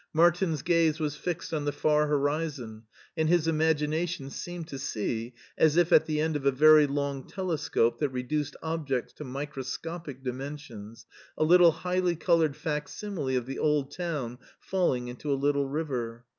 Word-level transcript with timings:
Martin's 0.13 0.63
gaze 0.63 0.99
was 0.99 1.15
fixed 1.15 1.53
on 1.53 1.65
the 1.65 1.71
far 1.71 2.07
horizon, 2.07 2.81
and 3.15 3.29
his 3.29 3.47
imagination 3.47 4.31
seemed 4.31 4.67
to 4.67 4.79
see, 4.79 5.31
as 5.59 5.77
if 5.77 5.93
at 5.93 6.07
the 6.07 6.19
end 6.19 6.35
of 6.35 6.43
a 6.43 6.49
very 6.51 6.87
long 6.87 7.23
telescope 7.27 7.99
that 7.99 8.09
reduced 8.09 8.55
objects 8.63 9.13
to 9.13 9.23
microscopic 9.23 10.23
dimensions, 10.23 11.05
a 11.37 11.43
little 11.43 11.71
highly 11.71 12.15
colored 12.15 12.55
facsimile 12.55 13.35
of 13.35 13.45
the 13.45 13.59
old 13.59 13.91
town 13.91 14.39
falling 14.59 15.07
into 15.07 15.31
a 15.31 15.35
little 15.37 15.67
river. 15.69 16.25